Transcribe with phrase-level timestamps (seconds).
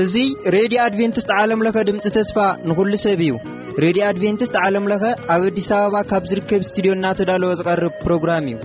[0.00, 0.22] እዙ
[0.54, 2.36] ሬድዮ ኣድቨንትስት ዓለምለኸ ድምፂ ተስፋ
[2.70, 3.32] ንዂሉ ሰብ እዩ
[3.84, 5.02] ሬድዮ ኣድቨንትስት ዓለም ለኸ
[5.34, 8.58] ኣብ ኣዲስ ኣበባ ካብ ዝርከብ ስትድዮ እናተዳለወ ዝቐርብ ፕሮግራም እዩ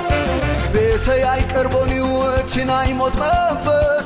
[1.01, 4.05] ቤተaይቀርቦniናiሞት መንፈስ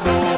[0.04, 0.37] ጽ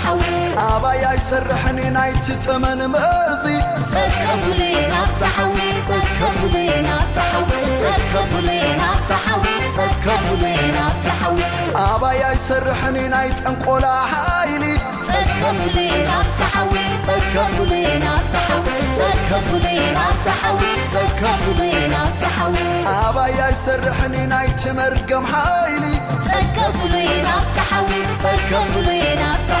[0.69, 3.43] ኣባይ ሰርሕኒ ናይቲ ተመን መርዚ
[11.83, 14.63] ኣባያኣይ ሰርሕኒ ናይ ጠንቆላ ሓይሊ
[22.97, 25.85] ኣባያይ ሰርሕኒ ናይቲ መርገም ሓይሊ
[29.21, 29.60] ና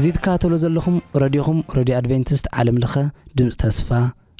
[0.00, 2.94] እዙ ትከባተሎ ዘለኹም ረድኹም ረድዮ ኣድቨንቲስት ዓለምለኸ
[3.38, 3.90] ድምፂ ተስፋ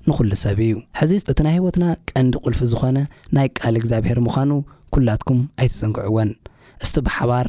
[0.08, 0.70] ንዂሉ ሰብ እዩ
[1.00, 2.98] ሕዚ እቲ ናይ ህይወትና ቀንዲ ቁልፊ ዝኾነ
[3.38, 4.50] ናይ ቃል እግዚኣብሔር ምዃኑ
[4.96, 6.30] ኲላትኩም ኣይትፅንግዕዎን
[6.84, 7.48] እስቲ ብሓባር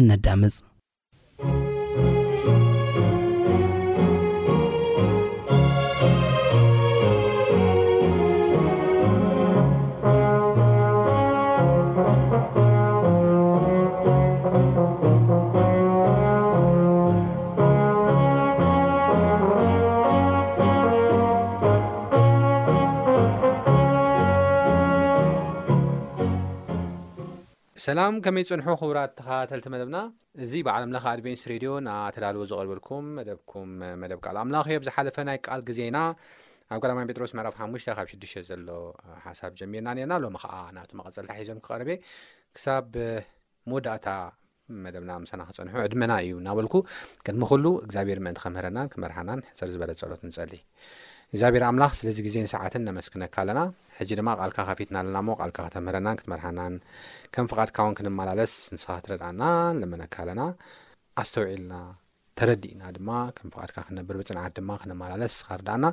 [0.00, 0.56] እነዳምፅ
[27.94, 29.98] ሰላም ከመይ ፅንሑ ክብራት ተኸተልቲ መደብና
[30.44, 33.70] እዚ ብዓለምለካ ኣድቨንስ ሬድዮ ናተዳልዎ ዝቕርብልኩም መደብኩም
[34.02, 35.96] መደብ ካል ኣምላኽዮ ኣብዝሓለፈ ናይ ቃል ግዜና
[36.74, 38.68] ኣብ ጋዳማ ጴጥሮስ መዕራፍ ሓሙሽተ ካብ ሽዱሽተ ዘሎ
[39.26, 41.90] ሓሳብ ጀሚርና ነርና ሎሚ ከዓ ናቱ መቐፀልታ ሒዞም ክቐርበ
[42.58, 42.88] ክሳብ
[43.70, 44.08] መወዳእታ
[44.86, 46.74] መደብና ምሳና ክፀንሑ ዕድመና እዩ እናበልኩ
[47.26, 50.54] ቅድሚ ኩሉ እግዚኣብሔር ምእንቲ ከምህረናን ክመርሓናን ሕፅር ዝበለ ፀሎት ንፀሊ
[51.36, 53.60] እዚኣብር ኣምላኽ ስለዚ ግዜን ሰዓትን ነመስክነካ ኣለና
[53.98, 56.74] ሕጂ ድማ ቃልካ ካፊትና ኣለና ሞ ልካ ክተምህረናን ክትመርሓናን
[57.34, 59.40] ከም ፍቓድካ ውን ክንመላለስ ንስኻ ክትረዳኣና
[59.80, 60.42] ለመነካ ኣለና
[61.22, 61.72] ኣስተውዒልና
[62.40, 63.08] ተረዲእና ድማ
[63.38, 65.84] ከም ፍቃድካ ክነብር ብፅንዓት ድማ ክንመላለስ ስኻርዳኣና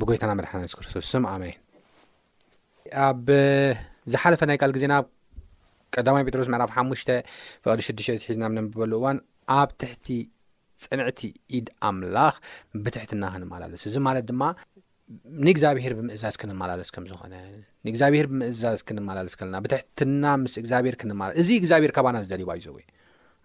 [0.00, 1.58] ብጎይታና መድሓስ ክርስቶስ ኣመይን
[3.06, 3.26] ኣብ
[4.14, 4.94] ዝሓለፈ ናይ ካል ግዜና
[5.96, 7.02] ቀዳማይ ጴጥሮስ ዕፍ ሓሙሽ
[7.64, 9.18] ፍቅሊ 6ሽሒዝና ም ነብበሉ እዋን
[9.60, 10.06] ኣብ ትሕቲ
[10.84, 11.20] ፅንዕቲ
[11.56, 12.36] ኢድ ኣምላኽ
[12.84, 14.40] ብትሕትና ክንመላለስ እዚ ማለት ድማ
[15.46, 17.34] ንእግዚኣብሄር ብምእዛዝ ክንመላለስ ከም ዝኾነ
[17.86, 21.02] ንእግዚኣብሄር ብምእዛዝ ክንመላለስ ከለና ብትሕትና ምስ ግዚብር ክ
[21.40, 22.76] እዚ እግዚኣብሄር ካባና ዝደልዩይዘው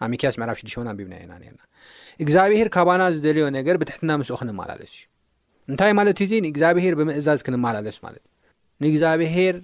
[0.03, 1.61] ኣብ ሚኬያስ ምዕብ 6 ውን ንቢብናና ና
[2.23, 5.03] እግዚኣብሄር ካባና ዝደልዮ ነገር ብትሕትና ምስ ክንማላለስ እዩ
[5.71, 8.23] እንታይ ማለት እዩ ዚ ንእግዚኣብሄር ብምእዛዝ ክንመላለስ ማለት
[8.83, 9.57] ንእግዚኣብሄር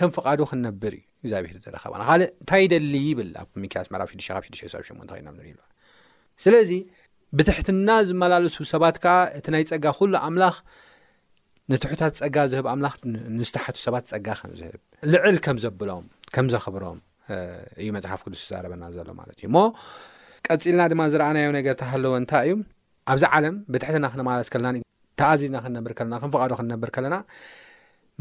[0.00, 4.60] ከም ፍቓዱ ክንነብር እዩ እግዚኣብሔር ዝረኸባና ካልእ እንታይ ደሊ ይብል ኣ ሚያስ ዕ 6 ብ
[4.60, 5.62] 6 ብ 8ኸናንሪኢልዋ
[6.44, 6.70] ስለዚ
[7.36, 10.56] ብትሕትና ዝመላለሱ ሰባት ከዓ እቲ ናይ ፀጋ ኩሉ ኣምላኽ
[11.72, 12.94] ንትሑታት ፀጋ ዝህብ ኣምላኽ
[13.38, 14.74] ንስተሓቱ ሰባት ፀጋ ከምዝህብ
[15.12, 16.04] ልዕል ከም ዘብሎም
[16.34, 16.98] ከምዘኽብሮም
[17.80, 19.62] እዩ መፅሓፍ ቅዱስ ዛረበና ዘሎ ማለት እዩ ሞ
[20.46, 22.54] ቀፂልና ድማ ዝረኣናዮ ነገር እተሃለወ እንታይ እዩ
[23.12, 24.74] ኣብዚ ዓለም ብትሕትና ክነመለስ ከለና
[25.20, 27.16] ተኣዚዝና ክንነብር ከለና ክንፍቃዶ ክንነብር ከለና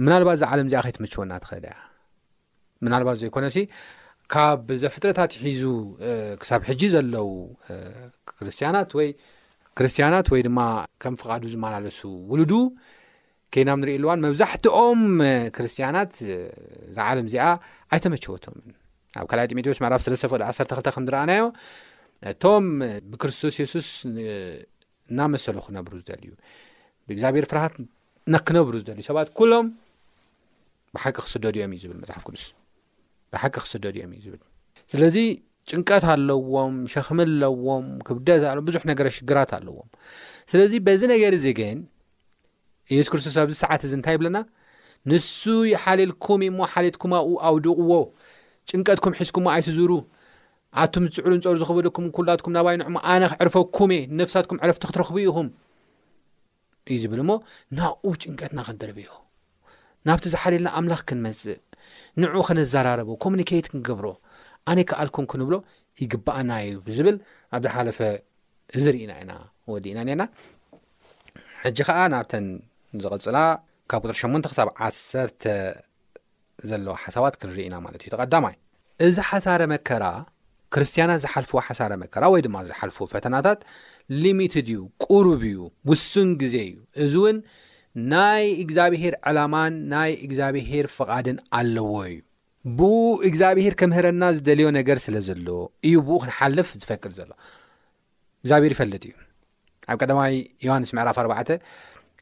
[0.06, 1.76] ምናልባት እዚ ዓለም እዚኣ ከይትምችወና ትክእል እያ
[2.86, 3.60] ምናልባት ዘይኮነ ሲ
[4.32, 5.64] ካብ ዘፍጥረታት ይሒዙ
[6.42, 7.30] ክሳብ ሕጂ ዘለው
[8.38, 9.10] ክርስትያናት ወይ
[9.78, 10.60] ክርስትያናት ወይ ድማ
[11.04, 12.00] ከም ፍቓዱ ዝመላለሱ
[12.32, 12.52] ውሉዱ
[13.54, 15.02] ከናም ንሪኢ ልዋን መብዛሕትኦም
[15.56, 16.14] ክርስትያናት
[16.98, 17.46] ዝዓለም እዚኣ
[17.96, 18.66] ኣይተመቸወቶምን
[19.22, 21.44] ኣብ ካልይ ጢሞቴዎስ መዕራፍ ስለዝተፈቅዲ 1ሰርተ 2ልተ ከም ዝረአናዮ
[22.32, 22.66] እቶም
[23.12, 23.90] ብክርስቶስ የሱስ
[25.12, 26.34] እናመሰሉ ክነብሩ ዝደልእዩ
[27.10, 27.76] ብእግዚኣብሔር ፍራሃት
[28.36, 29.68] ነክነብሩ ዝደልእዩ ሰባት ኩሎም
[30.98, 32.44] ብሓቂ ክስደድኦም እዩ ዝብል መፅሓፍ ቅዱስ
[33.34, 34.42] ብሓቂ ክስደድ እዮም እዩ ዝብል
[34.92, 35.18] ስለዚ
[35.70, 39.88] ጭንቀት ኣለዎም ሸኽሚ ኣለዎም ክብደት ሎ ብዙሕ ነገረ ሽግራት ኣለዎም
[40.52, 41.78] ስለዚ በዚ ነገር እዚግን
[42.94, 44.38] ኢየሱ ክርስቶስ ኣብዚ ሰዓት እዚ እንታይ ብለና
[45.12, 45.30] ንሱ
[45.72, 47.14] ይሓልልኩም እሞ ሓልትኩም
[47.50, 47.94] ኣውድቕዎ
[48.70, 49.92] ጭንቀትኩም ሒዝኩምዎ ኣይትዝሩ
[50.84, 55.48] ኣቱም ፅዕሉን ፀሩ ዝክበለኩም ኩላትኩም ናባይ ንዑሞ ኣነ ክዕርፈኩም እ ነፍሳትኩም ዕረፍቲ ክትረኽቡ ኢኹም
[56.92, 57.32] እዩ ዝብል እሞ
[57.78, 59.10] ናብኡ ጭንቀትና ክንደርብዮ
[60.08, 61.60] ናብቲ ዝሓልልና ኣምላኽ ክንመፅእ
[62.22, 64.06] ንዑ ከነዘራረቦ ኮሙኒኬቲ ክንገብሮ
[64.72, 65.56] ኣነ ክኣልኩም ክንብሎ
[66.02, 67.18] ይግባኣና እዩ ብዝብል
[67.56, 68.00] ኣብዝ ሓለፈ
[68.84, 69.32] ዝርኢና ኢና
[69.72, 70.22] ወዲ እና ነና
[71.64, 72.46] ሕጂ ከዓ ናብተን
[73.04, 73.38] ዝቐፅላ
[73.92, 75.44] ካብ ቅጥር 8ን ክሳብ ዓሰተ
[76.70, 78.56] ዘለዋ ሓሳባት ክንርኢና ማለት እዩ ተቐዳማይ
[79.08, 80.06] እዚ ሓሳረ መከራ
[80.74, 83.60] ክርስትያናት ዝሓልፍዎ ሓሳረ መከራ ወይ ድማ ዝሓልፉዎ ፈተናታት
[84.24, 87.38] ሊሚትድ እዩ ቅሩብ እዩ ውሱን ግዜ እዩ እዚ እውን
[88.12, 92.20] ናይ እግዚኣብሄር ዕላማን ናይ እግዚኣብሄር ፍቓድን ኣለዎ እዩ
[92.78, 92.94] ብኡ
[93.30, 95.58] እግዚኣብሄር ከምህረና ዝደልዮ ነገር ስለ ዘለዎ
[95.88, 97.32] እዩ ብኡ ክንሓልፍ ዝፈቅድ ዘሎ
[98.44, 99.14] እግዚኣብሄር ይፈልጥ እዩ
[99.92, 100.34] ኣብ ቀዳማይ
[100.68, 101.34] ዮሃንስ ምዕራፍ 4ባ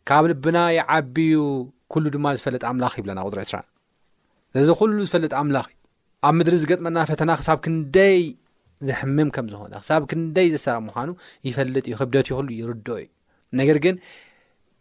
[0.09, 1.35] ካብ ልብና ይዓቢዩ
[1.93, 3.57] ኩሉ ድማ ዝፈልጥ ኣምላኽ ይብለና ቁጥሪ ዕስራ
[4.53, 5.67] ዘለዚ ኩሉ ዝፈልጥ ኣምላኽ
[6.27, 8.19] ኣብ ምድሪ ዝገጥመና ፈተና ክሳብ ክንደይ
[8.87, 11.09] ዝሕምም ከም ዝኾነ ክሳብ ክንደይ ዘሳ ምዃኑ
[11.47, 13.07] ይፈልጥ እዩ ክብደት ይኽሉ ይርድ እዩ
[13.61, 13.95] ነገር ግን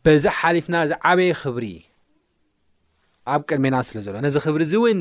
[0.07, 1.65] በዛ ሓሊፍና እዚ ዓበይ ክብሪ
[3.33, 5.01] ኣብ ቅድሜና ስለ ዘሎ ነዚ ክብሪእዚ እውን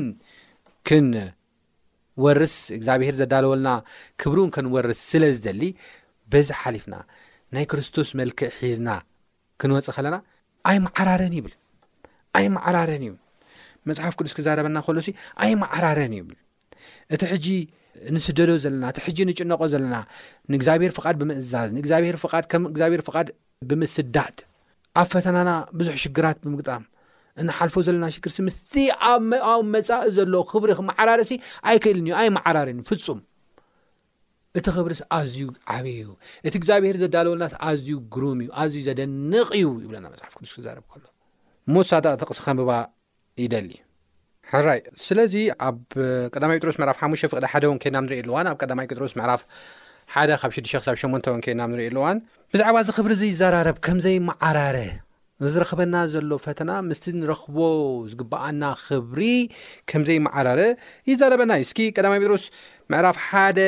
[0.88, 3.70] ክንወርስ እግዚኣብሄር ዘዳለወልና
[4.20, 5.62] ክብሪ እውን ክንወርስ ስለ ዝደሊ
[6.34, 6.96] በዚ ሓሊፍና
[7.56, 8.88] ናይ ክርስቶስ መልክዕ ሒዝና
[9.62, 10.16] ክንወፅእ ከለና
[10.70, 11.54] ኣይ መዓራረን ይብል
[12.38, 13.14] ኣይ መዓራረን እዩ
[13.88, 15.00] መፅሓፍ ቅዱስ ክዛረበና ሎ
[15.44, 16.36] ኣይ መዓራረን ይብል
[17.14, 17.46] እቲ ሕጂ
[18.14, 19.94] ንስደዶ ዘለና እቲ ሕጂ ንጭነቆ ዘለና
[20.52, 23.28] ንእግዚኣብሄር ፍቓድ ብምእዛዝ ንእግዚኣብሔር ድ ከም እግዚኣብሔር ፍቓድ
[23.70, 24.36] ብምስዳድ
[24.98, 26.84] ኣብ ፈተናና ብዙሕ ሽግራት ብምግጣም
[27.40, 28.72] እናሓልፎ ዘለና ሽግር ሲ ምስቲ
[29.10, 29.26] ኣብ
[29.74, 31.32] መፃኢ ዘሎ ክብሪ መዓራር ሲ
[31.70, 33.20] ኣይ ክእልን እዩ ኣይ መዓራርኒ ፍፁም
[34.58, 35.40] እቲ ክብሪስ ኣዝዩ
[35.74, 36.08] ዓበይ እዩ
[36.46, 41.04] እቲ እግዚኣብሔር ዘዳለወልናስ ኣዝዩ ጉሩም እዩ ኣዝዩ ዘደንቕ እዩ ይብለና መፅሓፍ ቅዱስ ክዛርብ ከሎ
[41.76, 42.70] ሞሳዳቅቲ ቕስከብባ
[43.44, 43.68] ይደሊ
[44.52, 45.34] ሓራይ ስለዚ
[45.68, 45.78] ኣብ
[46.34, 49.42] ቀዳማይ ጴጥሮስ ምዕራፍ ሓሙሽ ፍቕደ ሓደ ወን ከና ንርእ ኣለዋን ኣብ ቀዳማይ ጴጥሮስ ምዕራፍ
[50.14, 52.18] ሓደ ካብ 6ዱ ሳብ ሸ ወን ከና ንሪእ ኣለዋን
[52.54, 54.76] ብዛዕባ እዚ ክብሪ እይዘራርብ ከምዘይመዓራረ
[55.54, 57.56] ዝረክበና ዘሎ ፈተና ምስቲ ንረክቦ
[58.12, 59.20] ዝግበኣና ክብሪ
[59.90, 60.60] ከምዘይመዓራረ
[61.10, 62.44] ይዛረበና እዩ እስ ቀዳማ ጴጥሮስ
[62.92, 63.58] ምዕራፍ ሓደ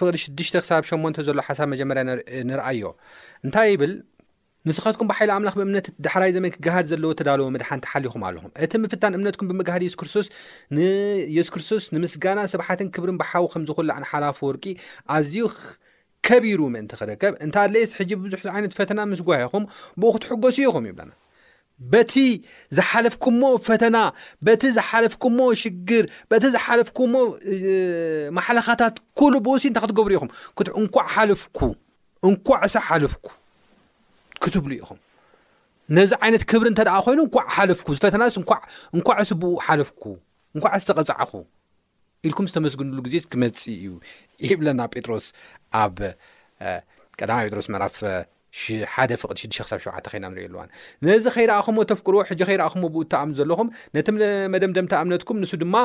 [0.00, 2.02] ፍቅሊ6ሽ ሳብ 8 ዘሎ ሓሳብ መጀመርያ
[2.52, 2.82] ንርአዩ
[3.44, 3.92] እንታይ ይብል
[4.68, 9.82] ንስኻትኩም ብሓይ ኣምላኽ እምነት ዳሕራይ ዘመ ክገሃድ ዘለዎ ተዳልዎ ምድሓንቲሓልይኹም ኣለኹም እቲ ምፍታን እምነትኩም ብምግሃድ
[9.86, 10.28] የሱስ ክርስቶስ
[11.36, 14.64] የሱስ ክርስቶስ ንምስጋና ስብሓትን ክብርን ብሓዊ ከምዝላዕ ሓላፉ ወርቂ
[15.16, 15.36] ኣዝዩ
[16.26, 17.92] ከቢሩ ምእን ክረከብ እንታ ለየስ
[18.32, 19.64] ዙሕ ይነት ፈተና ምስ ጎባሂኹም
[20.00, 21.12] ብኡ ክትሕጎሱ ኢኹም ይብላና
[21.92, 22.12] በቲ
[22.78, 23.96] ዝሓለፍኩሞ ፈተና
[24.46, 27.14] በቲ ዝሓለፍኩሞ ሽግር በቲ ዝሓለፍኩሞ
[28.38, 30.30] ማሓለኻታት ኩሉ ብኡሲ እንታይ ክትገብሩ ኢኹም
[30.82, 31.58] እንኳዕ ሓልፍኩ
[32.30, 33.26] እንኳዕ ሲ ሓልፍኩ
[34.44, 35.00] ክትብሉ ኢኹም
[35.96, 38.36] ነዚ ዓይነት ክብሪ እተደ ኮይኑ ኳዕ ሓልፍ ፈተናስ
[38.98, 40.02] ንኳዕሲ ብኡ ሓለፍኩ
[40.56, 41.32] ንኳዕሲ ተቐፅዕኹ
[42.28, 43.86] ኢልኩም ዝተመስግንሉ ግዜክመፅ እዩ
[44.50, 45.26] ይብለና ጴጥሮስ
[45.82, 45.96] ኣብ
[47.20, 50.60] ቀዳማ ጴጥሮስ መራፍ 1 ፍቅ 6 ክሳ 7 ኸይና ንሪኢ ኣልዋ
[51.06, 55.76] ነዚ ከይረኣኹሞዎ ተፍቅርዎ ሕጂ ከይረኣኹም ብኡ እተኣምኒ ዘለኹም ነቲመደምደም ተኣምነትኩም ንሱ ድማ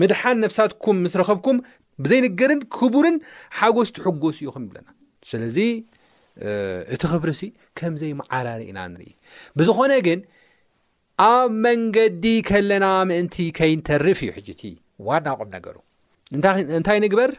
[0.00, 1.56] ምድሓን ነፍሳትኩም ምስ ረኸብኩም
[2.04, 3.16] ብዘይንገርን ክቡርን
[3.60, 4.88] ሓጎስ ትሕጎስ እዩኹም ይብለና
[5.30, 5.58] ስለዚ
[6.94, 7.44] እቲ ክብሪ ሲ
[7.78, 9.10] ከምዘይ መዓራር ኢና ንርኢ
[9.58, 10.20] ብዝኾነ ግን
[11.26, 14.62] ኣብ መንገዲ ከለና ምእንቲ ከይንተርፍ እዩ ሕጂ እቲ
[15.06, 15.76] ዋና ቆም ነገሩ
[16.78, 17.30] እንታይ ንግበር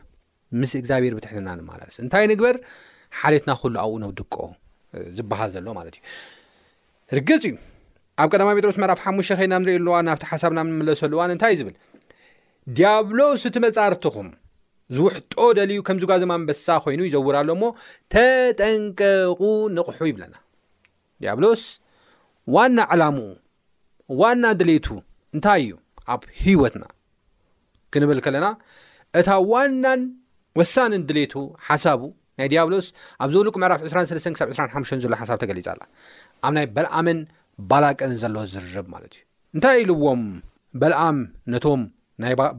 [0.60, 2.56] ምስ እግዚኣብሔር ብትሕንና ንማላስ እንታይ ንግበር
[3.20, 4.36] ሓሌትና ኩሉ ኣብኡ ነውድቆ
[5.18, 6.04] ዝበሃል ዘሎ ማለት እዩ
[7.18, 7.56] ርግፅ እዩ
[8.24, 11.76] ኣብ ቀማ ጴጥሮስ መራፍ ሓሙሽተ ኸይና ንሪእ ኣሉዋ ናብቲ ሓሳብና ንመለሰሉእዋን እንታይእ ዝብል
[12.78, 14.30] ዲያብሎስ እቲ መፃርትኹም
[14.96, 17.66] ዝውሕጦ ደልዩ ከምዚ ጓዜማ ንበሳ ኮይኑ ይዘውራሎ ሞ
[18.14, 19.42] ተጠንቀቁ
[19.78, 20.36] ንቕሑ ይብለና
[21.24, 21.64] ዲያብሎስ
[22.56, 23.18] ዋና ዕላሙ
[24.20, 24.88] ዋና ድሌቱ
[25.36, 25.74] እንታይ እዩ
[26.14, 26.86] ኣብ ህይወትና
[27.94, 28.46] ክንብል ከለና
[29.20, 30.02] እታ ዋናን
[30.60, 31.34] ወሳንን ድሌቱ
[31.68, 32.02] ሓሳቡ
[32.40, 32.88] ናይ ዲያብሎስ
[33.24, 35.82] ኣብ ዘሉቁ መዕራፍ 23 ሳብ 25 ዘሎ ሓሳብ ተገሊፃላ
[36.48, 37.20] ኣብ ናይ በልኣምን
[37.72, 39.22] ባላቅን ዘለዎ ዝርርብ ማለት እዩ
[39.56, 40.24] እንታይ ኢልዎም
[40.82, 41.18] በልኣም
[41.56, 41.82] ነቶም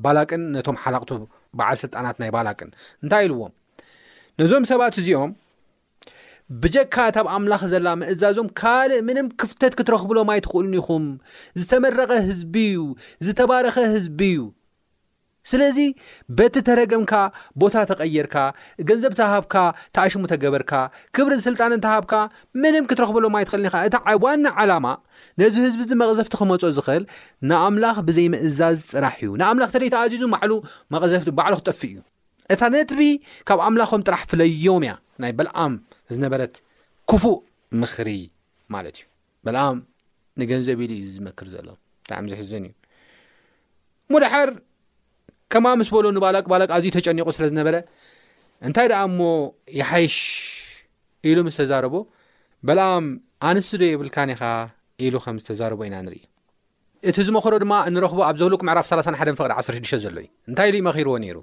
[0.06, 1.12] ባላቅን ነቶም ሓላቕቱ
[1.58, 2.70] በዓል ስልጣናት ናይ ባላቅን
[3.04, 3.52] እንታይ ኢልዎም
[4.40, 5.32] ነዞም ሰባት እዚኦም
[6.62, 11.04] ብጀካ እታብ ኣምላኽ ዘላ ምእዛዞም ካልእ ምንም ክፍተት ክትረኽብሎ ማየት ትክእሉን ኢኹም
[11.60, 12.78] ዝተመረቐ ህዝቢ እዩ
[13.26, 14.40] ዝተባረኸ ህዝቢ እዩ
[15.50, 15.78] ስለዚ
[16.38, 17.12] በቲ ተረግምካ
[17.62, 18.36] ቦታ ተቐይርካ
[18.88, 19.54] ገንዘብ ተሃብካ
[19.96, 20.72] ተኣሽሙ ተገበርካ
[21.16, 22.12] ክብሪ ስልጣንን ተሃብካ
[22.64, 24.86] ምንም ክትረኽብሎ ማይት ትክእልኒኢኻ እታ ዋኒ ዓላማ
[25.42, 27.04] ነዚ ህዝቢ ዚ መቕዘፍቲ ክመፁኦ ዝኽእል
[27.50, 30.52] ንኣምላኽ ብዘይ ምእዛዝ ፅራሕ እዩ ንኣምላኽ ተደይ ተኣዚዙ ባዕሉ
[30.96, 31.98] መቕዘፍቲ ባዕሉ ክጠፊ እዩ
[32.54, 33.00] እታ ነትቢ
[33.50, 34.92] ካብ ኣምላኹም ጥራሕ ፍለዮም እያ
[35.22, 35.72] ናይ በልኣም
[36.14, 36.54] ዝነበረት
[37.10, 37.38] ክፉእ
[37.82, 38.08] ምክሪ
[38.74, 39.04] ማለት እዩ
[39.46, 39.76] በልኣም
[40.40, 41.66] ንገንዘብ ኢሉ ዩ ዝመክር ዘሎ
[42.04, 42.72] ብጣዕሚ ዝሕዘን እዩ
[44.14, 44.50] ሙድሓር
[45.52, 47.76] ከማ ምስ በሉ ንባላቅ ባላቅ ኣዝዩ ተጨኒቁ ስለ ዝነበረ
[48.68, 49.20] እንታይ ደኣ እሞ
[49.78, 50.16] ይሓይሽ
[51.28, 51.94] ኢሉ ምዝ ተዛረቦ
[52.68, 53.06] በልኣም
[53.50, 54.42] ኣንስት ዶ የብልካኒኻ
[55.06, 56.20] ኢሉ ከም ዝተዛረቦ ኢና ንርኢ
[57.10, 61.14] እቲ ዝመክሮ ድማ እንረኽቦ ኣብ ዘብሉቁ ምዕራፍ 31 ፍቕዲ 16 ዘሎ እዩ እንታይ ኢሉ ይመኺርዎ
[61.22, 61.36] ነይሩ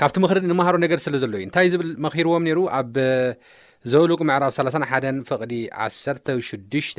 [0.00, 2.94] ካብቲ ምኽሪ ንምሃሮ ነገር ስለ ዘሎ እዩ እንታይ ዝብል መኺርዎም ነይሩ ኣብ
[3.92, 5.52] ዘውሉቁ ምዕራፍ 3 ሓደን ፍቕዲ
[5.84, 6.98] ዓሰተ ሽዱሽተ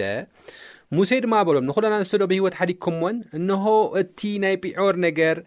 [0.97, 3.65] ሙሴይ ድማ በሎም ንኹሉን ኣንስት ዶ ብሂይወት ሓዲኩም ዎን እንሆ
[4.01, 5.37] እቲ ናይ ጲዖር ነገር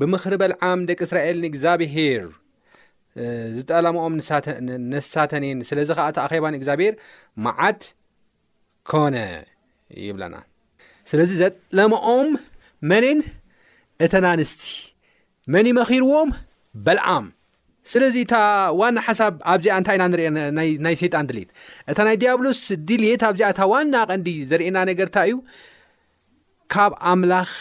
[0.00, 2.24] ብምኽሪ በልዓም ደቂ እስራኤል ንእግዚኣብሄር
[3.56, 4.14] ዝጠለማኦም
[4.94, 6.94] ነሳተንን ስለዚ ከዓ እቲ ኣኼባንእግዚኣብሔር
[7.46, 7.80] ማዓት
[8.92, 9.16] ኮነ
[10.08, 10.34] ይብለና
[11.12, 12.28] ስለዚ ዘጠለማኦም
[12.90, 13.20] መነን
[14.06, 14.62] እተን ኣንስቲ
[15.54, 16.30] መኒ መኺርዎም
[16.86, 17.26] በልዓም
[17.90, 18.34] ስለዚ እታ
[18.78, 21.50] ዋና ሓሳብ ኣብዚኣ እንታይ ኢና ንሪአናይ ሰይጣን ድሊት
[21.90, 25.36] እታ ናይ ዲያብሎስ ድልት ኣብዚኣ እታ ዋና ቐንዲ ዘርእየና ነገርታ እዩ
[26.74, 27.52] ካብ ኣምላኽ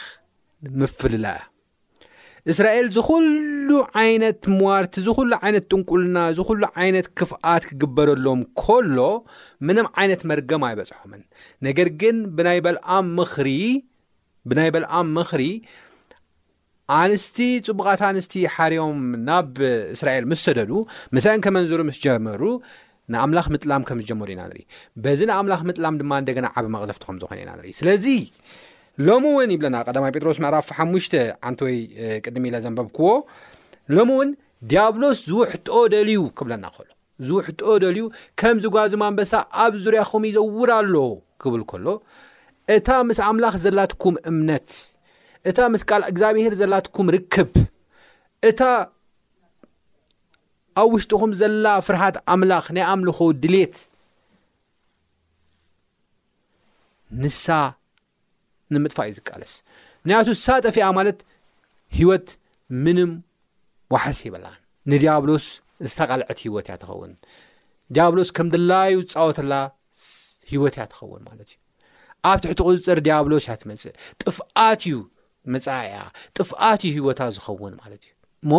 [0.81, 1.27] ምፍልለ
[2.51, 3.69] እስራኤል ዝኩሉ
[4.01, 8.99] ዓይነት ምዋርቲ ዝኩሉ ዓይነት ጥንቁልና ዝኩሉ ዓይነት ክፍኣት ክግበረሎም ከሎ
[9.67, 11.23] ምንም ዓይነት መርገማ ኣይበፅሖምን
[11.67, 12.59] ነገር ግን ብናይ
[14.49, 15.41] ብናይ በልዓም ምክሪ
[16.95, 19.55] ኣንስቲ ፅቡቓት ኣንስቲ ሓርዮም ናብ
[19.95, 20.71] እስራኤል ምስ ሰደዱ
[21.15, 22.41] ምስንከመንዝሩ ምስ ጀመሩ
[23.13, 24.63] ንኣምላኽ ምጥላም ከም ዝጀመሩ ኢና ንርኢ
[25.03, 28.05] በዚ ንኣምላኽ ምጥላም ድማ እንደገና ዓበ መቅዘፍቲ ከም ዝኮነ ኢና ንርኢ ስለዚ
[29.07, 31.13] ሎሚ እውን ይብለና ቀዳማ ጴጥሮስ መዕራፍ ሓሙሽተ
[31.49, 31.75] ዓንተ ወይ
[32.25, 33.09] ቅድሚ ኢለ ዘንበብክዎ
[33.97, 34.29] ሎሚ እውን
[34.71, 36.89] ዲያብሎስ ዝውሕትኦ ደልዩ ክብለና ከሎ
[37.27, 38.03] ዝውሕትኦ ደልዩ
[38.39, 39.33] ከም ዝጓዙማ ኣንበሳ
[39.65, 40.95] ኣብ ዙርያኹም ይዘውር ኣሎ
[41.43, 41.85] ክብል ከሎ
[42.77, 44.69] እታ ምስ ኣምላኽ ዘላትኩም እምነት
[45.49, 47.51] እታ ምስካል እግዚኣብሄር ዘላትኩም ርክብ
[48.49, 48.61] እታ
[50.81, 53.75] ኣብ ውሽጡኹም ዘላ ፍርሃት ኣምላኽ ናይ ኣምልኮ ድሌት
[57.23, 57.45] ንሳ
[58.75, 59.53] ንምጥፋእ እዩ ዝቃለስ
[60.01, 61.19] ምክንያቱ ሳ ጠፊኣ ማለት
[61.99, 62.27] ሂወት
[62.85, 63.11] ምንም
[63.93, 64.57] ዋሓስ ይበላን
[64.91, 65.45] ንዲያብሎስ
[65.91, 67.11] ዝተቃልዐት ሂወት እያ ትኸውን
[67.95, 69.53] ዲያብሎስ ከም ዘላዩ ዝፃወትላ
[70.51, 71.57] ሂወት እያ ትኸውን ማለት እዩ
[72.31, 74.97] ኣብ ትሕቲ ቁፅፅር ዲያብሎስ እያ ትመፅእ ጥፍቃት እዩ
[75.53, 75.97] መፃያ
[76.37, 78.13] ጥፍኣት ዩ ሂወታ ዝኸውን ማለት እዩ
[78.45, 78.53] እሞ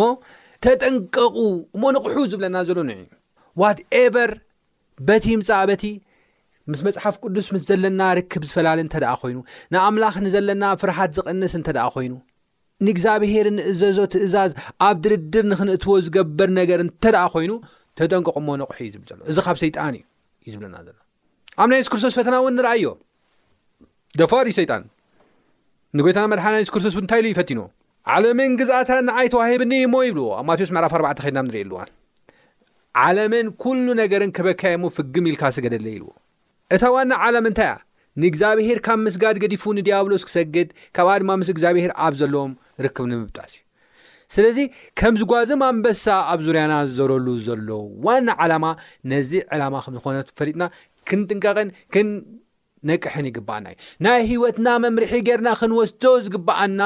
[0.65, 1.35] ተጠንቀቁ
[1.75, 2.93] እሞ ነቑሑ ዝብለና ዘሎ ኒ
[3.61, 4.31] ዋትኤቨር
[5.09, 5.83] በቲ ምፃ በቲ
[6.71, 9.37] ምስ መፅሓፍ ቅዱስ ምስ ዘለና ርክብ ዝፈላለ እንተደኣ ኮይኑ
[9.73, 12.15] ንኣምላኽንዘለና ፍርሓት ዝቕንስ እንተ ደኣ ኮይኑ
[12.87, 14.51] ንእግዚኣብሄር ንእዘዞ ትእዛዝ
[14.87, 17.53] ኣብ ድርድር ንክንእትዎ ዝገበር ነገር እንተደኣ ኮይኑ
[17.99, 20.03] ተጠንቀቁ ሞ ነቁሑ እዩ ዝብል ዘሎ እዚ ካብ ሰይጣን እዩ
[20.49, 20.97] ዩ ዝብለና ዘሎ
[21.61, 22.89] ኣብ ናይ የሱ ክርስቶስ ፈተና እውን ንርኣዮ
[24.19, 24.83] ደፋርዩ ሰይጣን
[25.97, 27.59] ንጎታና መድሓና ዩሱስ ክርስቶስ እንታይ ኢሉ ይፈቲኑ
[28.15, 31.79] ዓለምን ግዝኣታ ንዓይ ተዋሂብኒ ሞ ይብልዎ ኣብ ማቴዎስ መዕራፍ 4ዕ ከድና ንርኢ ኣሉዋ
[33.05, 36.09] ዓለምን ኩሉ ነገርን ክበካየሞ ፍግም ኢልካ ስገደለ ኢልዎ
[36.75, 37.71] እታ ዋና ዓለም እንታይያ
[38.23, 42.51] ንእግዚኣብሔር ካብ ምስጋድ ገዲፉ ንዲያብሎስ ክሰግድ ካብኣ ድማ ምስ እግዚኣብሄር ኣብ ዘለዎም
[42.85, 43.65] ርክብ ንምብጣስ እዩ
[44.35, 44.57] ስለዚ
[45.01, 47.69] ከም ዝጓዝም ኣንበሳ ኣብ ዙርያና ዘረሉ ዘሎ
[48.07, 48.65] ዋና ዓላማ
[49.13, 50.63] ነዚ ዕላማ ከምዝኾነ ትፈሊጥና
[51.11, 52.09] ክንጥንቀቐን ክን
[52.89, 56.81] ነቅሕን ይግባኣና እዩ ናይ ሂወትና መምርሒ ጌርና ክንወስዶ ዝግበኣና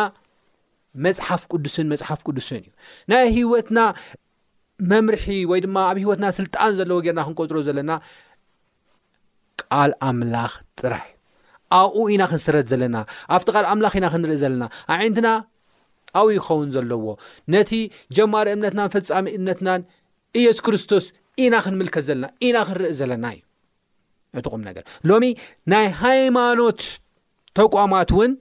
[1.05, 2.73] መፅሓፍ ቅዱስን መፅሓፍ ቅዱስን እዩ
[3.13, 3.79] ናይ ሂወትና
[4.91, 7.91] መምርሒ ወይ ድማ ኣብ ሂወትና ስልጣን ዘለዎ ጌርና ክንቆፅሮ ዘለና
[9.61, 12.95] ቃል ኣምላኽ ጥራሕ እዩ ኣብኡ ኢና ክንሰረት ዘለና
[13.35, 15.29] ኣብቲ ቃል ኣምላኽ ኢና ክንርኢ ዘለና ኣብዓይነትና
[16.19, 17.05] ኣብ ይኸውን ዘለዎ
[17.53, 17.71] ነቲ
[18.17, 19.81] ጀማሪ እምነትናን ፈፃሚ እምነትናን
[20.41, 21.05] እየሱ ክርስቶስ
[21.43, 23.41] ኢና ክንምልከት ዘለና ኢና ክንርኢ ዘለና እዩ
[24.39, 25.25] እጥቁም ነገር ሎሚ
[25.73, 26.81] ናይ ሃይማኖት
[27.59, 28.31] ተቋማት እውን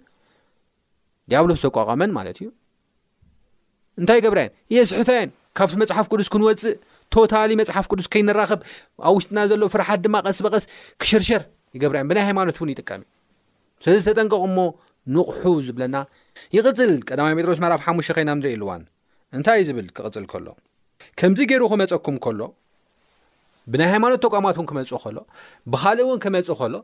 [1.30, 2.48] ዲያብሎ ዝተቋቋመን ማለት እዩ
[4.00, 6.76] እንታይ ገብራይን የ ስሕታዮን ካብቲ መፅሓፍ ቅዱስ ክንወፅእ
[7.14, 8.60] ቶታሊ መፅሓፍ ቅዱስ ከይንራኸብ
[9.08, 10.64] ኣብ ውሽጥና ዘሎ ፍርሓት ድማ ቀስ በቐስ
[11.02, 11.42] ክሽርሽር
[11.82, 14.64] ገብርን ብናይ ሃይማኖት እውን ይጥቀም እዩ ስለ ዚተጠንቀቕ ሞ
[15.14, 15.96] ንቑሑ ዝብለና
[16.56, 18.82] ይቕፅል ቀዳማይ ጴጥሮስ መራፍ ሓሙሽተ ኮይናንርኢ ኢልዋን
[19.36, 20.46] እንታይእዩ ዝብል ክቕፅል ከሎ
[21.18, 22.40] ከምዚ ገይሩ ክመፀኩም ከሎ
[23.70, 25.18] ብናይ ሃይማኖት ተቋማት እውን ክመፁእ ኸሎ
[25.72, 26.74] ብካልእ እውን ክመፅእ ኸሎ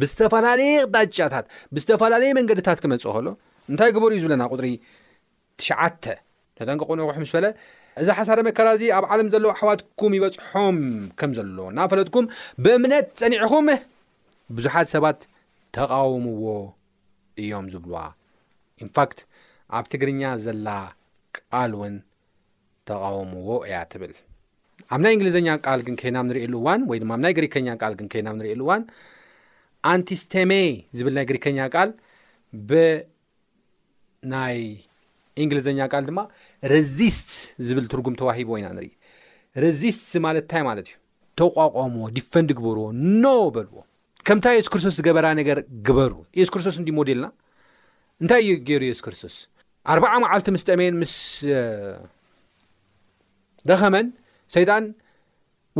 [0.00, 3.26] ብዝተፈላለየ ዳጫታት ብዝተፈላለየ መንገድታት ክመፅእ ኸሎ
[3.70, 4.66] እንታይ ግበሩ እዩ ዝብለና ቁጥሪ
[5.60, 6.04] ትሽዓተ
[6.58, 7.46] ተጠንቀቁንቁሑምስ በለ
[8.02, 10.78] እዚ ሓሳረ መከራእዚ ኣብ ዓለም ዘለዎ ኣሕዋትኩም ይበፅሖም
[11.20, 12.26] ከም ዘሎዎ እና ፈለጥኩም
[12.66, 13.68] ብእምነት ፀኒዕኹም
[14.58, 15.20] ብዙሓት ሰባት
[15.78, 16.46] ተቃወምዎ
[17.44, 17.98] እዮም ዝብልዋ
[18.84, 19.18] ኢንፋክት
[19.78, 20.68] ኣብ ትግርኛ ዘላ
[21.38, 21.94] ቃል እውን
[22.90, 24.12] ተቃወምዎ እያ ትብል
[24.94, 28.06] ኣብ ናይ እንግሊዘኛ ቃል ግን ከይናብ ንሪእየሉ እዋን ወይ ድማ ኣብ ናይ ግሪከኛ ቃል ግን
[28.12, 28.82] ከና ንርኤየሉ እዋን
[29.92, 30.52] ኣንቲስተሜ
[30.98, 31.90] ዝብል ናይ ግሪከኛ ቃል
[32.68, 34.58] ብናይ
[35.44, 36.20] እንግሊዝኛ ቃል ድማ
[36.72, 37.30] ረዚስት
[37.68, 38.90] ዝብል ትርጉም ተዋሂቦ ወኢና ንርኢ
[39.64, 40.94] ረዚስት ማለት እንታይ ማለት እዩ
[41.40, 42.86] ተቋቋምዎ ዲፈንዲ ግበርዎ
[43.24, 43.76] ኖ በልዎ
[44.28, 47.26] ከምታይ የሱስ ክርስቶስ ዝገበራ ነገር ግበሩ የሱስ ክርስቶስ እንዲ ሞዴልና
[48.22, 49.34] እንታይ እዩ ገይሩ የሱስ ክርስቶስ
[49.94, 51.14] ኣርባዓ መዓልቲ ምስ ጠሜን ምስ
[53.70, 54.06] ደኸመን
[54.54, 54.84] ሰይጣን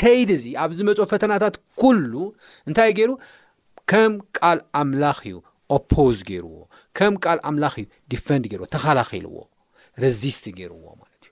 [0.00, 2.12] ከይድ እዚ ኣብዝ መፅ ፈተናታት ኩሉ
[2.68, 3.10] እንታይ ገይሩ
[3.92, 5.38] ከም ቃል ኣምላኽ እዩ
[5.76, 6.54] ኦፖዝ ገይርዎ
[6.98, 9.36] ከም ቃል ኣምላኽ እዩ ዲፈንድ ገይርዎ ተኸላኪልዎ
[10.04, 11.30] ረዚስት ገይርዎ ማለት እዩ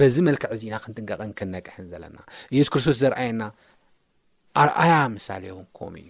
[0.00, 2.18] በዚ መልክዕ እዚ ኢና ክንጥንቀቐን ክንነቅሕን ዘለና
[2.54, 3.42] ኢየሱስ ክርስቶስ ዘርኣየና
[4.64, 6.08] ኣርኣያ ምሳሌን ከም እዩ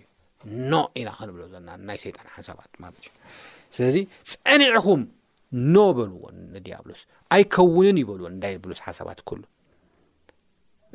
[0.72, 3.10] ኖ ኢና ክንብሎ ዘለና ናይ ሰይጣን ሓሳባት ማለት እዩ
[3.76, 3.96] ስለዚ
[4.32, 5.02] ፀኒዕኹም
[5.74, 7.00] ኖበልዎን ንዲያብሎስ
[7.34, 9.42] ኣይከውንን ይበልዎን እዳይ ብሉስ ሓሳባት ኩሉ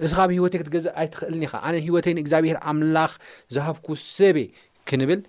[0.06, 3.12] እዚ ኻብ ህወት ክትገዛ ኣይትኽእልኒ ኢኻ ኣነ ሂወተይንእግዚኣብሄር ኣምላኽ
[3.56, 4.38] ዝሃብኩ ሰበ
[4.90, 5.22] ክንብል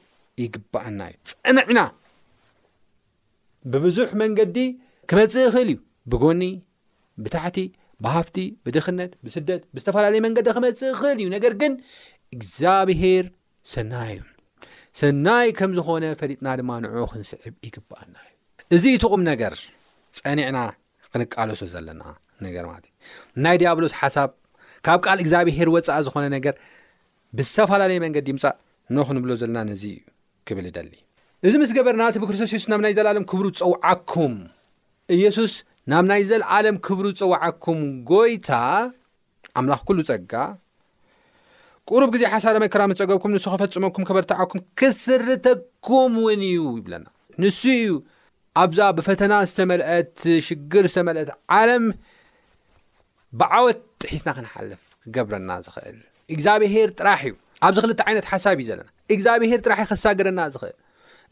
[0.42, 1.80] ይግባአና እዩ ፀኒዕና
[3.72, 4.56] ብብዙሕ መንገዲ
[5.10, 5.78] ክመፅእ ኽእል እዩ
[6.12, 6.42] ብጎኒ
[7.24, 7.58] ብታሕቲ
[8.04, 11.74] ብሃፍቲ ብድኽነት ብስደት ብዝተፈላለየ መንገዲ ክመፅእ ክእል እዩ ነገር ግን
[12.36, 13.24] እግዚኣብሄር
[13.72, 14.20] ሰና እዩ
[14.98, 18.30] ስናይ ከም ዝኾነ ፈሊጥና ድማ ንዑ ክንስዕብ ይግባአልና ዩ
[18.76, 19.52] እዙ ጥቑም ነገር
[20.18, 20.58] ጸኒዕና
[21.12, 22.02] ክንቃለሶ ዘለና
[22.46, 24.30] ነገር ማለት እዩ ናይ ዲያብሎስ ሓሳብ
[24.86, 26.54] ካብ ቃል እግዚኣብሔር ወፃኢ ዝኾነ ነገር
[27.38, 28.54] ብዝተፈላለየ መንገዲ ይምጻእ
[28.96, 30.00] ኖኽንብሎ ዘለና ነዚ እዩ
[30.48, 30.92] ክብል ይደሊ
[31.48, 34.34] እዚ ምስ ገበርናእቲ ብክርስቶስ ኢየሱስ ናብ ናይ ዘለዓለም ክብሩ ዝፀውዓኩም
[35.16, 35.52] ኢየሱስ
[35.92, 37.80] ናብ ናይ ዘለዓለም ክብሩ ዝፀውዓኩም
[38.10, 38.50] ጐይታ
[39.60, 40.32] ኣምላኽ ኩሉ ጸጋ
[41.90, 47.06] ቅሩብ ግዜ ሓሳር መከራም ዝፀገብኩም ንሱ ከፈፅመኩም ከበርትዓኩም ክስርተኩም ውን እዩ ይብለና
[47.42, 47.88] ንሱ እዩ
[48.62, 50.16] ኣብዛ ብፈተና ዝተመልአት
[50.46, 51.84] ሽግር ዝተመልት ዓለም
[53.42, 53.80] ብዓወት
[54.12, 55.98] ሒስና ክንሓልፍ ክገብረና ዝክእል
[56.34, 57.34] እግዚኣብሄር ጥራሕ እዩ
[57.68, 60.76] ኣብዚ ክልተ ዓይነት ሓሳብ እዩ ዘለና እግዚኣብሄር ጥራሕዩ ከሳግረና ዝኽእል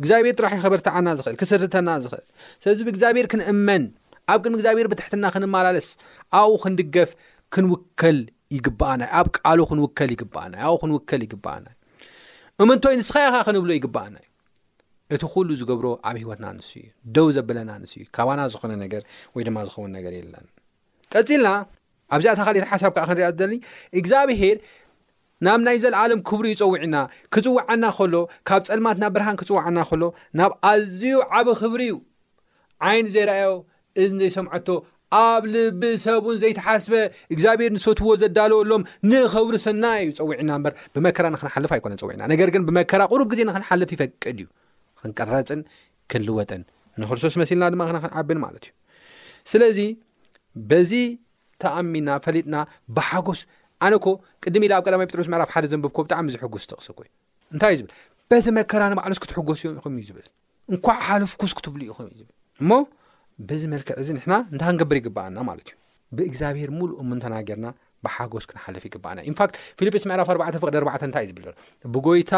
[0.03, 2.27] እግዚኣብሔር ጥራሕ ዩ ክበርትዓና ኽእል ክስርተና ዝኽእል
[2.65, 3.85] ስለዚ ብእግዚኣብሔር ክንእመን
[4.35, 5.89] ኣብ ቅድሚ ግዚኣብሔር ብትሕትና ክንመላለስ
[6.41, 7.13] ኣብኡ ክንድገፍ
[7.55, 8.19] ክንውከል
[8.57, 11.77] ይግባኣና ኣብ ቃሉ ክንውከል ይግባኣና ኣብ ክንውከል ይግበኣና ዩ
[12.63, 16.85] እምንቶይ ንስኸይኻ ክንብሎ ይግበኣና እዩ እቲ ኩሉ ዝገብሮ ኣብ ሂወትና ኣንስት እዩ
[17.17, 19.03] ደው ዘበለና ኣንስትእዩ ካባና ዝኾነ ነገር
[19.35, 20.47] ወይ ድማ ዝኸውን ነገር የለን
[21.15, 21.49] ቀፂልና
[22.15, 23.53] ኣብዚኣ ተካሊቲ ሓሳብ ከዓ ክንሪያ ደለ
[23.99, 24.57] እግዚኣብሄር
[25.47, 26.97] ናብ ናይ ዘለዓሎም ክብሪ ይፀውዕና
[27.35, 28.15] ክፅዋዓና ከሎ
[28.49, 30.03] ካብ ፀልማት ናብ ብርሃን ክፅዋዓና ከሎ
[30.41, 31.05] ናብ ኣዝዩ
[31.39, 31.97] ዓብ ክብሪ እዩ
[32.89, 33.47] ዓይኒ ዘይርኣዮ
[34.03, 34.69] እዚ ዘይሰምዐቶ
[35.21, 36.95] ኣብ ልቢ ሰብኡን ዘይተሓስበ
[37.35, 43.01] እግዚኣብሔር ንሰትህዎ ዘዳለወሎም ንኸብሪ ሰናይ እዩ ፀውዕና ምበር ብመከራ ንክንሓልፍ ኣይኮነ ፀውዕና ነገር ግን ብመከራ
[43.13, 44.49] ቅሩብ ግዜ ንክንሓልፍ ይፈቅድ እዩ
[45.03, 45.61] ክንቀረፅን
[46.13, 46.63] ክንልወጥን
[47.03, 48.73] ንክርስቶስ መሲልና ድማ ክንዓብን ማለት እዩ
[49.53, 49.79] ስለዚ
[50.71, 50.93] በዚ
[51.65, 52.57] ተኣሚና ፈሊጥና
[52.97, 53.41] ብሓጎስ
[53.87, 54.07] ኣነኮ
[54.45, 57.09] ቅድሚ ኢ ኣብ ቀዳማ ጴጥሮስ ምዕራፍ ሓደ ዘንብብኮ ብጣዕሚ ዚ ሕጉስ ተቕስብ ኮይ
[57.55, 57.93] እንታይ እዩ ብል
[58.31, 60.27] በዚ መከራ ንባዕሎስ ክትሕጎስ እዮም ኢኸም እዩ ዝብል
[60.73, 62.35] እንኳዕ ሓልፍኩስ ክትብሉ ኢኸዩብል
[63.49, 65.75] በዚ መልክዕ እዚ ንሕና እንታይ ክንገብር ይግባእና ማለት እዩ
[66.19, 67.67] ብእግዚኣብሄር ሙሉእ ምንተናገርና
[68.05, 71.53] ብሓጎስ ክንሓልፍ ይግባእና ኢንፋክት ፊልጲስ መዕራፍ 4 ፍቅድ 4 እንታይእዩ ዝብል ሎ
[71.95, 72.35] ብጎይታ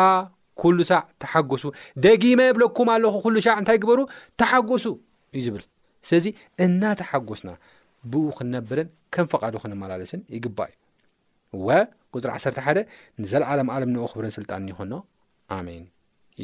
[0.62, 1.64] ኩሉ ሳዕ ተሓጐሱ
[2.04, 4.00] ደጊመ የብለኩም ኣለኹ ኩሉ ሻዕ እንታይ ግበሩ
[4.42, 4.84] ተሓጐሱ
[5.38, 5.64] እዩ ዝብል
[6.08, 6.26] ስለዚ
[6.64, 7.50] እናተ ሓጐስና
[8.12, 10.72] ብኡ ክንነብርን ከም ፈቓዱ ክንመላለስን ይግባእ
[11.56, 11.80] እዩ ወ
[12.16, 12.80] ቁፅሪ 11
[13.22, 14.92] ንዘለዓለም ዓለም ንኦ ክብርን ስልጣንን ይኹኖ
[15.58, 15.84] ኣሜን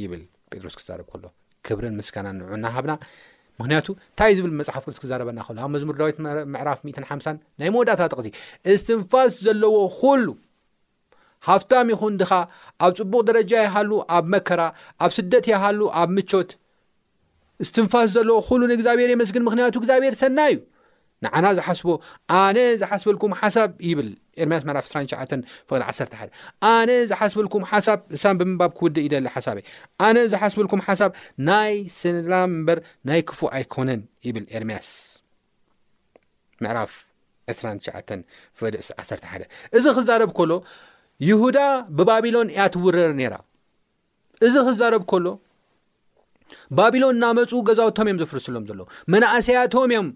[0.02, 1.24] ይብል ጴጥሮስ ክዛርብ ከሎ
[1.68, 2.92] ክብርን ምስካና ንዑናሃብና
[3.60, 6.18] ምክንያቱ እንታይይ ዝብል መፅሓፍ ዝክዛረበና ክእሉ ኣብ መዝሙር ዳዊት
[6.52, 8.28] ምዕራፍ 150 ናይ መወዳእታ ጠቕዚ
[8.74, 10.26] እስትንፋስ ዘለዎ ኩሉ
[11.48, 12.32] ሃፍታም ይኹን ድኻ
[12.86, 14.62] ኣብ ፅቡቅ ደረጃ ይሃሉ ኣብ መከራ
[15.04, 16.50] ኣብ ስደት ይሃሉ ኣብ ምቾት
[17.64, 20.58] እዝትንፋስ ዘለዎ ኩሉ ንእግዚኣብሔር የመስግን ምክንያቱ እግዚኣብሔር ሰና እዩ
[21.24, 21.88] ንዓና ዝሓስቦ
[22.42, 24.08] ኣነ ዝሓስበልኩም ሓሳብ ይብል
[24.42, 25.36] ኤርምያስ ፍ 2ሸ
[25.70, 26.38] ፍቅዲ11
[26.70, 29.66] ኣነ ዝሓስበልኩም ሓሳብ ንሳ ብምንባብ ክውዲእ ዩደሊ ሓሳበእየ
[30.06, 31.10] ኣነ ዝሓስበልኩም ሓሳብ
[31.48, 32.78] ናይ ስነድራ ንበር
[33.10, 34.88] ናይ ክፉ ኣይኮነን ይብል ኤርምያስ
[36.66, 36.94] ምዕፍ
[37.58, 37.86] 2ሸ
[38.58, 39.44] ፍዲ11
[39.78, 40.52] እዚ ክዛረብ ከሎ
[41.28, 41.58] ይሁዳ
[42.00, 43.34] ብባቢሎን ያትውረር ነራ
[44.46, 45.26] እዚ ክዛረብ ከሎ
[46.78, 48.80] ባቢሎን ናመፁ ገዛውቶም እዮም ዘፍርስሎም ዘሎ
[49.12, 50.06] መናእሰያቶም እዮም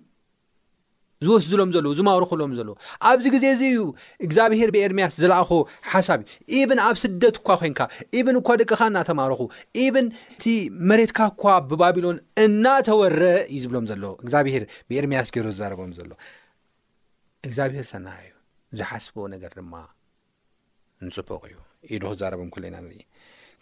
[1.25, 2.69] ዝወስዝሎም ዘለ ዝማውርክሎም ዘሎ
[3.11, 3.79] ኣብዚ ግዜ እዚ እዩ
[4.27, 5.51] እግዚኣብሄር ብኤርምያስ ዝለኣኾ
[5.93, 7.81] ሓሳብ እዩ ኤብን ኣብ ስደት እኳ ኮንካ
[8.19, 9.41] ኤብን እኳ ደቅካ እናተማርኹ
[9.85, 10.07] ኤብን
[10.37, 10.45] እቲ
[10.91, 13.17] መሬትካ እኳ ብባቢሎን እናተወር
[13.51, 16.11] እዩ ዝብሎም ዘሎ እግዚኣብሄር ብኤርምያስ ገይሩ ዝዛረቦም ዘሎ
[17.49, 18.33] እግዚኣብሄር ሰና እዩ
[18.81, 19.75] ዝሓስቦ ነገር ድማ
[21.07, 21.57] ንፅቡቕ እዩ
[21.95, 23.01] ኢሉ ክዛረቦም ኢና ንርኢ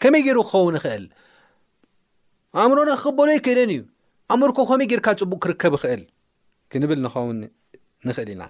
[0.02, 1.06] ከመይ ገይሩ ክኸውን ይኽእል
[2.62, 3.80] ኣእምሮና ክቅበሎ ይክይደን እዩ
[4.32, 6.02] ኣእምርኮ ከመይ ገርካ ፅቡቅ ክርከብ ይኽእል
[6.72, 7.38] ክንብል ንኸውን
[8.06, 8.42] ንኽእል ኢና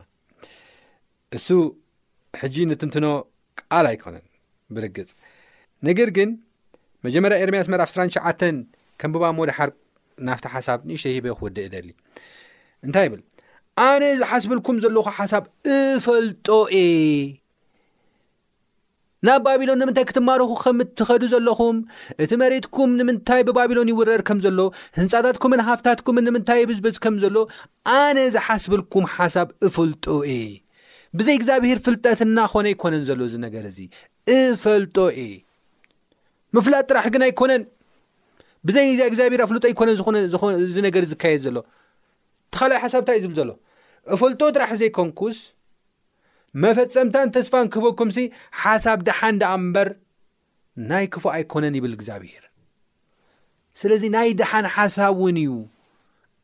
[1.37, 1.47] እሱ
[2.41, 3.07] ሕጂ ንትንትኖ
[3.61, 4.25] ቃል ኣይኮነን
[4.75, 5.11] ብርግጽ
[5.89, 6.31] ነገር ግን
[7.07, 8.25] መጀመርያ ኤርምያስመርፍ 2ስራሸዓ
[9.03, 9.71] ከምብባ ሞድሓር
[10.29, 11.89] ናፍቲ ሓሳብ ንእሽተ ሂበ ክውድእ ደሊ
[12.87, 13.21] እንታይ ይብል
[13.87, 15.43] ኣነ ዝሓስብልኩም ዘለኹ ሓሳብ
[15.77, 16.49] እፈልጦ
[16.81, 16.85] እ
[19.27, 21.77] ናብ ባቢሎን ንምንታይ ክትማርኹ ከም እትኸዱ ዘለኹም
[22.23, 24.61] እቲ መሬትኩም ንምንታይ ብባቢሎን ይውረድ ከም ዘሎ
[24.99, 27.37] ህንፃታትኩምን ሃፍታትኩምን ንምንታይ ብዝበፅ ከም ዘሎ
[27.99, 30.39] ኣነ ዝሓስብልኩም ሓሳብ እፈልጦ እ
[31.21, 33.79] ብዘይ እግዚኣብሄር ፍልጠት እናኮነ ኣይኮነን ዘሎ ዚ ነገር እዚ
[34.39, 35.29] እፈልጦ እ
[36.57, 37.63] ምፍላጥ ጥራሕ ግን ኣይኮነን
[38.69, 40.31] ብዘይ ግዚኣብሄር ፍሉጦ ኣይኮነን
[40.91, 41.57] ነገር ዝካየድ ዘሎ
[42.55, 43.51] ተካላይ ሓሳብንታይ እዩ ዝብል ዘሎ
[44.17, 45.39] እፍልጦ ጥራሕ ዘይኮንኩስ
[46.63, 48.25] መፈፀምታን ተስፋን ክህበኩም ሲ
[48.63, 49.89] ሓሳብ ድሓን ዳኣ እምበር
[50.91, 52.45] ናይ ክፉ ኣይኮነን ይብል እግዚኣብሄር
[53.81, 55.53] ስለዚ ናይ ድሓን ሓሳብ እውን እዩ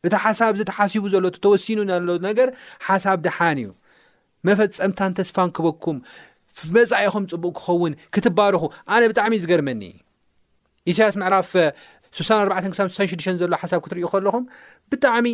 [0.07, 2.49] እቲ ሓሳብ ዝተሓሲቡ ዘሎ ተወሲኑ ናሎ ነገር
[2.87, 3.69] ሓሳብ ድሓን እዩ
[4.49, 5.97] መፈፀምታን ተስፋን ክህበኩም
[6.77, 9.83] መፃኢኹም ፅቡቅ ክኸውን ክትባርኹ ኣነ ብጣዕሚ እዩ ዝገርመኒ
[10.91, 11.49] ኢሳያስ ምዕራፍ
[12.19, 14.45] 64 ክሳብ66ሽ ዘሎ ሓሳብ ክትሪእኢ ከለኹም
[14.91, 15.25] ብጣዕሚ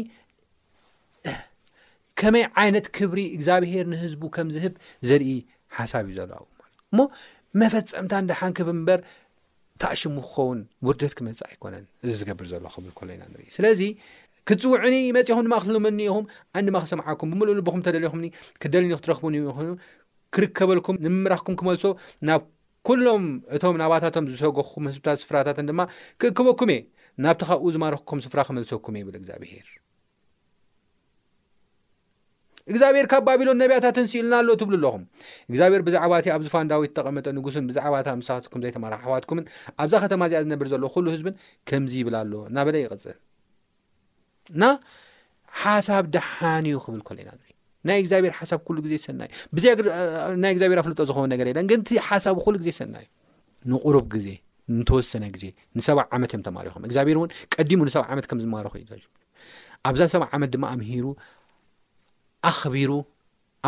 [2.19, 4.73] ከመይ ዓይነት ክብሪ እግዚኣብሄር ንህዝቡ ከም ዝህብ
[5.07, 5.31] ዘርኢ
[5.77, 6.45] ሓሳብ እዩ ዘለዋው
[6.93, 6.99] እሞ
[7.61, 8.99] መፈፀምታ እንዳሓንክብ እምበር
[9.83, 13.81] ታእሽሙ ክኸውን ውርደት ክመፅእ ኣይኮነን እዚ ዝገብር ዘሎ ክብል ሎኢና ንርኢ ስለዚ
[14.49, 16.25] ክፅውዕኒ መፂኹም ድማ ክልመኒኢኹም
[16.57, 18.27] ኣንድማ ክሰምዓኩም ብምልእሉ ብኹም ተደልዩኹምኒ
[18.63, 19.69] ክደልኒ ክትረኽቡን ይኹኑ
[20.35, 21.83] ክርከበልኩም ንምምራኽኩም ክመልሶ
[22.29, 22.41] ናብ
[22.87, 23.23] ኩሎም
[23.55, 25.81] እቶም ናባታቶም ዝሰገኩም ህዝብታት ስፍራታትን ድማ
[26.21, 26.81] ክእክበኩም እየ
[27.25, 29.67] ናብቲ ኻብኡ ዝማርኽኩም ስፍራ ክመልሰኩምእ ይብል እግዚኣብሄር
[32.71, 35.03] እግዚኣብሔር ካብ ባቢሎን ነቢያታትንስኢልና ኣሎ ትብሉ ኣለኹም
[35.49, 39.45] እግዚኣብሔር ብዛዕባ እቲ ኣብዚ ፋንዳዊ ተቐመጠ ንጉስን ብዛዕባ እታ ሳትኩም ዘይተማር ኣሕዋትኩምን
[39.83, 41.35] ኣብዛ ከተማ እዚኣ ዝነብር ዘሎ ኩሉ ህዝብን
[41.71, 43.17] ከምዚ ይብላ ኣሎ ናበለ ይቅፅል
[44.63, 44.71] ና
[45.65, 47.31] ሓሳብ ደሓንዩ ክብል ኮሎ ኢና
[47.89, 52.35] ናይ እግዚኣብሔር ሓሳብ ሉ ግዜ ሰናይ እዩ ብናይ እግዚብሔር ኣፍልጦ ዝኸውን ነገር ለን ግንቲ ሓሳብ
[52.45, 54.27] ኩሉ ግዜ ሰናይ እዩ ንቁሩብ ግዜ
[54.77, 55.45] ንተወሰነ ግዜ
[55.77, 58.67] ንሰባ ዓመት እዮም ተማሪኹም እግዚኣብሄሔር እውን ቀዲሙ ንሰብ ዓመት ከምዝማር
[59.89, 61.05] ኣብዛ ሰብ ዓመት ድማ ኣምሂሩ
[62.49, 62.91] ኣኽቢሩ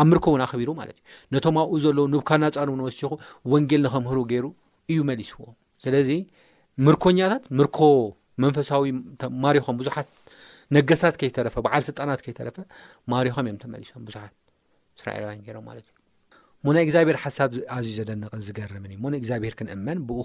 [0.00, 3.10] ኣብ ምርኮ እውን ኣኽቢሩ ማለት እዩ ነቶም ኣብኡ ዘለዉ ንብካ ናፃኑ ንወሲኹ
[3.52, 4.46] ወንጌል ንኸምህሩ ገይሩ
[4.92, 5.40] እዩ መሊስዎ
[5.84, 6.10] ስለዚ
[6.86, 7.78] ምርኮኛታት ምርኮ
[8.42, 8.90] መንፈሳዊ
[9.44, 10.08] ማሪኾም ብዙሓት
[10.76, 12.56] ነገስታት ከይተረፈ በዓል ስልጣናት ከይተረፈ
[13.12, 14.34] ማሪኾም እዮም ተመሊሶም ብዙሓት
[14.98, 15.94] እስራኤላውያን ገይሮም ማለት እዩ
[16.66, 20.18] ሞናይ እግዚኣብሔር ሓሳብ ኣዝዩ ዘደነቐን ዝገርምን እዩ ሞንእግዚኣብሄር ክንእመን ብኡ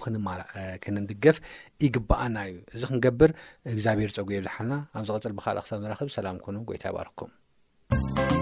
[0.86, 1.39] ክንድገፍ
[1.86, 3.34] ይግባኣና እዩ እዚ ክንገብር
[3.76, 8.42] እግዚኣብሄር ፀጉ እየብዝሓልና ኣብ ዚቐፅል ብካልእ ክሳብ ንራኽብ ሰላም ኮኑ ጎይታ ይባርክኩም